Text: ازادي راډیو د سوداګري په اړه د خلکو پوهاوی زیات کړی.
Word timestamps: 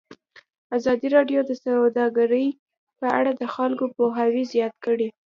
ازادي 0.77 1.07
راډیو 1.15 1.39
د 1.45 1.51
سوداګري 1.63 2.47
په 2.99 3.07
اړه 3.17 3.31
د 3.35 3.43
خلکو 3.55 3.85
پوهاوی 3.95 4.43
زیات 4.53 4.75
کړی. 4.85 5.07